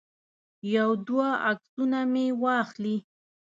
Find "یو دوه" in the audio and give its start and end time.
0.75-1.27